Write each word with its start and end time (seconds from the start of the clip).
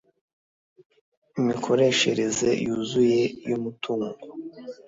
imikoreshereze 1.39 2.49
yuzuye 2.65 3.21
y 3.47 3.51
umutungo 3.57 4.15